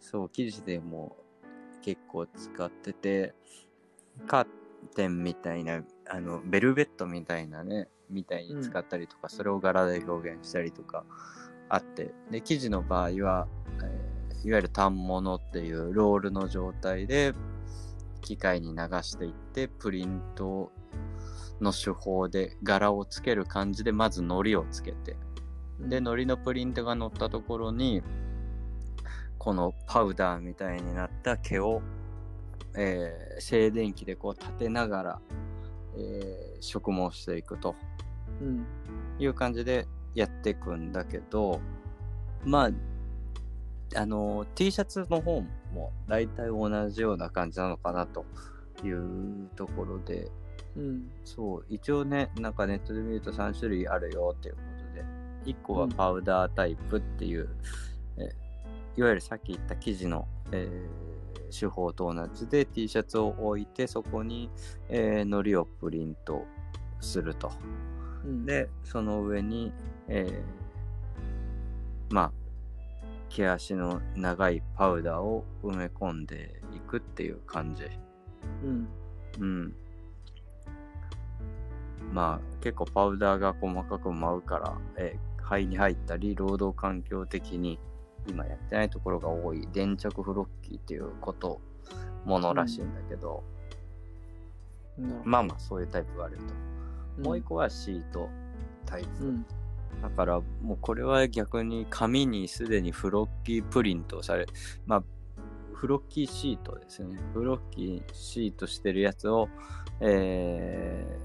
[0.00, 1.16] そう、生地でも
[1.82, 3.34] 結構使ってて、
[4.26, 4.46] カー
[4.96, 11.04] テンみたいな、あの、ベルベットみたいなね、みたいに使ったりとか、それを柄で表現したりとか
[11.68, 13.46] あって、で、生地の場合は、
[13.82, 17.34] えーいわゆる反物っていうロールの状態で、
[18.22, 20.72] 機械に流していって、プリント
[21.60, 25.16] の手法で柄をつける感じで、まず糊をつけて、
[25.78, 28.02] で、糊のプリントが乗ったところに、
[29.40, 31.82] このパウダーみたいになった毛を、
[32.76, 35.20] えー静電気でこう立てながら、
[35.96, 37.74] えー植毛していくと。
[38.42, 38.66] うん。
[39.18, 41.58] いう感じでやっていくんだけど、
[42.44, 48.26] まあ、あの、T シャツの方も大体同じような感じなのかなと
[48.84, 50.30] いうところで、
[50.76, 51.10] うん。
[51.24, 54.60] そう、一応ね、なんかネットで見ると3種類あるよっていうこ
[54.90, 55.04] とで、
[55.50, 57.48] 1個はパウダータイプっていう、
[58.18, 58.49] え
[59.00, 61.10] いわゆるさっき言った生地の、えー
[61.52, 64.48] 手法と同じで T シャツを置いて、そこに、
[64.88, 66.44] えー、糊をプリント
[67.00, 67.50] すると。
[68.24, 69.72] うん、で、その上に、
[70.06, 72.32] えーまあ、
[73.28, 77.82] 毛足の長いパウダーを埋め込んでいくっていう感じ。
[78.62, 78.88] うん。
[79.40, 79.74] うん。
[82.12, 87.80] まあ、結構パウダーが細かく舞うから、えー肺に入ったり、労働環境的に
[88.26, 91.60] 今やってないところが多い、電着フロッキーっていうこと、
[92.24, 93.42] ものらしいんだけど、
[94.98, 96.36] なるほどまあまあ、そういうタイプがある
[97.16, 97.22] と。
[97.22, 98.28] もう一個はシート
[98.86, 99.24] タイプ。
[99.24, 99.46] うん。
[100.02, 104.46] だからもうこれは逆に紙にすでにフロッキープリントされ、
[104.86, 105.02] まあ、
[105.74, 107.18] フロッキーシートですね。
[107.34, 109.48] フロッキーシートしてるやつを、
[110.00, 111.18] え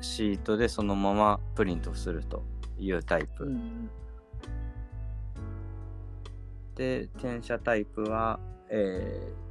[0.00, 2.42] ー、シートでそのままプリントすると
[2.78, 3.50] いうタイプ。
[6.80, 6.86] うん。
[7.00, 9.50] で、転写タイプは、えー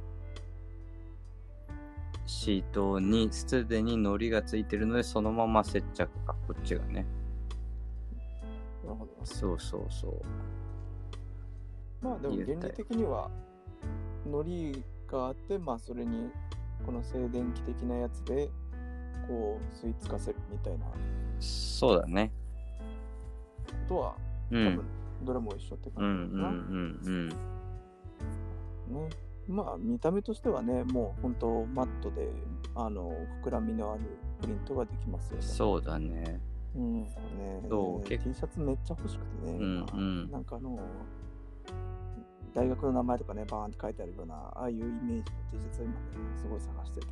[2.30, 7.04] シートにすでに糊がついてるので、そのまま接着か、こっちがね。
[8.84, 9.10] なるほど。
[9.24, 10.22] そうそうそう。
[12.00, 13.28] まあでも原理的には、
[14.24, 16.30] 糊があって、まあそれに、
[16.86, 18.48] この静電気的なやつで、
[19.26, 20.92] こう、吸い付かせるみたいなこ
[21.40, 22.30] そうだね。
[23.88, 24.14] とは、
[24.52, 24.84] うん。
[25.22, 26.48] どれも一緒ってうんうん感じだな。
[26.48, 27.28] うんうん。
[27.28, 29.08] ね。
[29.48, 32.28] まあ見た目としてはね、もう本当マットで、
[32.74, 34.02] あの、膨らみのある
[34.40, 35.42] プリントができますよね。
[35.42, 36.40] そうだね。
[36.76, 37.08] うん、ね、
[37.68, 40.78] そう結 T シャツめっちゃ欲しくてね、うんうんなんかあの、
[42.54, 45.98] 大学の名前とかね、バーンって書いてあるような、ああいうイメージの T シャツを今ね、
[46.36, 47.06] すごい探してて、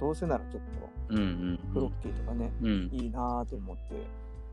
[0.00, 0.62] どうせならちょっ
[1.08, 2.68] とうんうんフロッキーとかね、うん。
[2.68, 3.82] うんいいなぁと思って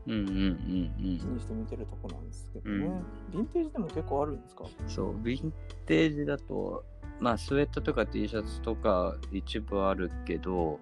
[0.06, 2.86] うんうんうん気にして見てるとこなんですけどね。
[2.86, 4.64] うんヴィンテージでも結構あるんですか？
[4.64, 4.88] うん。
[4.88, 5.52] そう、ヴィン
[5.86, 6.84] テージだと、
[7.20, 10.78] まあ、スウェットとか T シャツとか一部あるけど、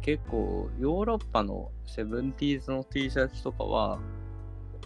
[0.00, 3.98] 結構、ヨーロッパのセブンティーズの T シャツとかは、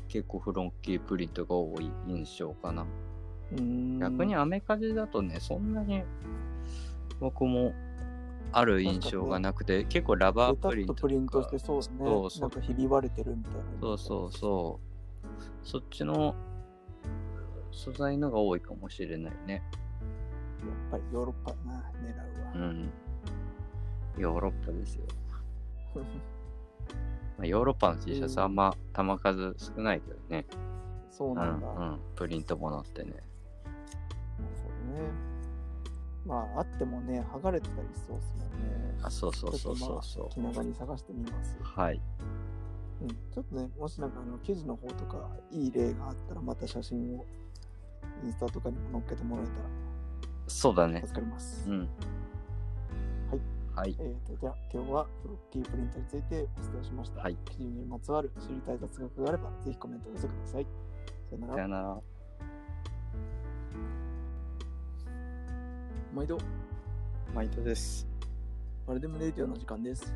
[0.08, 2.82] 結構フロッキープリントが多い印象かな。
[3.52, 6.02] うーん逆にアメカジだとね、そんなに
[7.20, 7.72] 僕も
[8.52, 11.96] ある印象がなくて、結構ラバープリントプリントしてそうですね。
[12.00, 13.60] そうそうなんかひび割れてるみたいな。
[13.80, 15.66] そうそうそう。
[15.66, 16.34] そっちの
[17.72, 19.62] 素材のが多いかもしれないね。
[20.60, 22.14] やっぱりヨーロッパだな、狙
[22.56, 22.66] うは。
[22.66, 22.90] うん。
[24.16, 25.04] ヨーロッパですよ。
[27.36, 30.46] まあ、ヨーロッパの T シャツあんま玉数少ないけどね。
[31.10, 31.66] そうなんだ。
[31.66, 31.98] うん、うん。
[32.14, 33.10] プリントものってね。
[33.10, 33.22] なる
[34.62, 35.33] ほどね。
[36.26, 38.98] まあ、あってもね、剥がれてたりしそうですもんね。
[39.02, 41.62] あ、そうそうそうそうそ気長に探してみますう。。
[41.62, 42.00] はい。
[43.02, 47.24] うん、ちょっとね、もしなんかあの記事の方とかいい例があったら、また写真を
[48.24, 49.58] インスタとかにも載っけてもらえたら
[50.46, 51.02] そうだね。
[51.06, 51.64] 助かります。
[51.68, 51.80] うん。
[51.80, 51.86] は
[53.34, 53.40] い。
[53.74, 53.96] はい。
[53.98, 57.20] えー、と、じゃあ今日はフロッキープリントについてお伝えしました。
[57.20, 60.66] はい記事にまつわる知りたい雑学があれば、ぜひコメントをお寄せください。
[61.28, 62.13] さよなら。
[66.14, 66.38] 毎度、
[67.34, 68.06] 毎度です。
[68.86, 70.14] マルデムレディオの時間です。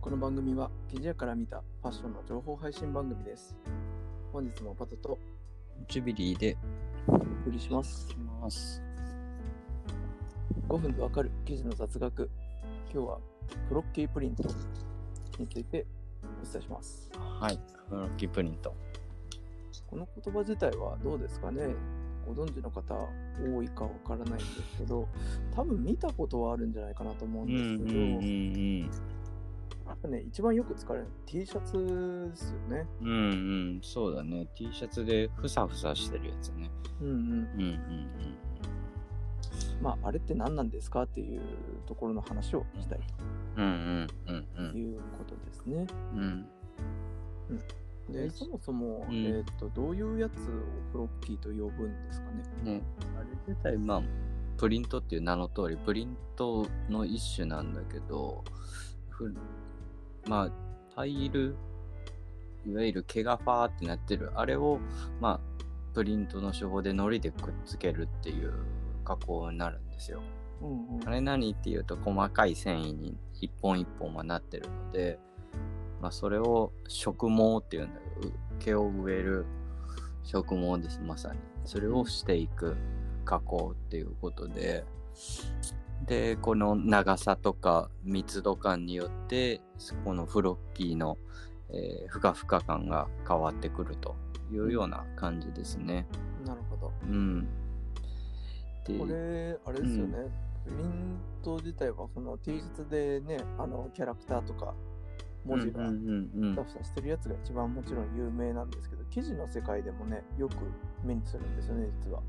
[0.00, 3.56] この番組は記事屋から見たファッションの情報配信番組です。
[4.32, 5.18] 本日もパトと
[5.88, 6.56] ジュビリーで
[7.08, 8.06] お送りします。
[8.06, 8.80] きます。
[10.68, 12.30] 5分でわかる記事の雑学。
[12.94, 13.18] 今日は
[13.68, 14.44] フロッキープリント
[15.40, 15.86] について
[16.22, 17.10] お伝えします。
[17.40, 17.58] はい。
[17.88, 18.72] フロッキープリント。
[19.88, 21.74] この言葉自体はどうですかね？
[22.26, 22.94] ご存知の方
[23.40, 25.08] 多いかわからないんですけど、
[25.54, 28.14] 多分見たことはあるんじゃないかなと思うんうんうんですけど、うん
[30.06, 30.10] うん。
[30.10, 31.72] ね、一番よく使われる T シャツ
[32.30, 32.86] ですよね。
[33.00, 33.12] うんう
[33.78, 34.46] ん、そうだね。
[34.54, 36.70] T シャツでふさふさしてるやつね。
[37.00, 37.14] うんうん。
[37.14, 38.36] うんうん
[39.80, 41.40] まあ、あれって何なんですかっていう
[41.86, 43.00] ところの話をしたい
[43.56, 43.64] うん。
[43.64, 45.86] うんうんうんということですね。
[46.14, 46.46] うん。
[47.50, 47.60] うん。
[48.08, 49.26] で、そもそも、うん。
[49.26, 50.44] えっ、と、どういうやつを
[50.92, 52.30] フロッキーと呼ぶんですか
[52.64, 52.72] ね？
[52.74, 52.82] ね、
[53.16, 54.02] あれ自体、まあ、
[54.56, 58.44] プリントっていう名の通り、プリントの一種なんだけど、
[59.10, 59.34] ふ
[60.28, 60.50] まあ、
[60.94, 61.56] タイル、
[62.64, 64.78] いわゆる毛がファーってなってる、あれを、
[65.20, 65.40] まあ、
[65.92, 68.52] プリントの手法で糊でくっつけるっていう
[69.04, 70.22] 加工になるんですよ。
[70.62, 71.08] うんうん。
[71.08, 75.18] あれ何っていうと、細かい繊維に一本一本はなってるので、
[76.00, 79.46] まあ、それを植毛っていうんだけど、毛を植える
[80.24, 81.38] 植毛です、まさに。
[81.64, 82.76] それをしていく
[83.24, 84.84] 加工っていうことで、
[86.06, 89.60] で、この長さとか密度感によって、
[90.04, 91.16] このフロッキーの、
[91.70, 94.14] えーふかふか感が変わってくると
[94.52, 96.06] いうような感じですね。
[96.44, 96.92] なるほど。
[97.02, 97.48] うん。
[98.86, 100.30] でこれ、あれですよね。
[100.64, 104.74] プリント自体は、その T シャツでね、あの、キャラクターとか、
[105.46, 110.54] 文字がふさふさしてるやつが一番もちろん有名なんですけど、記事の世界でもね、よく
[111.04, 112.20] 目にするんですよね、実は。